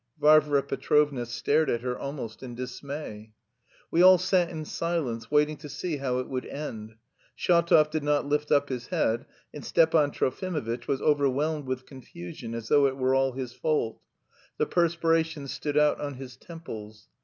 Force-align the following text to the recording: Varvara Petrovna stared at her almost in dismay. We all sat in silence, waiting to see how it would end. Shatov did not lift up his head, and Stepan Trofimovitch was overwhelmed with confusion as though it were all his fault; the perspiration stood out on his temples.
Varvara 0.19 0.63
Petrovna 0.63 1.27
stared 1.27 1.69
at 1.69 1.81
her 1.81 1.95
almost 1.95 2.41
in 2.41 2.55
dismay. 2.55 3.33
We 3.91 4.01
all 4.01 4.17
sat 4.17 4.49
in 4.49 4.65
silence, 4.65 5.29
waiting 5.29 5.57
to 5.57 5.69
see 5.69 5.97
how 5.97 6.17
it 6.17 6.27
would 6.27 6.47
end. 6.47 6.95
Shatov 7.37 7.91
did 7.91 8.03
not 8.03 8.25
lift 8.25 8.51
up 8.51 8.69
his 8.69 8.87
head, 8.87 9.27
and 9.53 9.63
Stepan 9.63 10.09
Trofimovitch 10.09 10.87
was 10.87 11.03
overwhelmed 11.03 11.67
with 11.67 11.85
confusion 11.85 12.55
as 12.55 12.67
though 12.69 12.87
it 12.87 12.97
were 12.97 13.13
all 13.13 13.33
his 13.33 13.53
fault; 13.53 14.01
the 14.57 14.65
perspiration 14.65 15.47
stood 15.47 15.77
out 15.77 16.01
on 16.01 16.15
his 16.15 16.35
temples. 16.35 17.07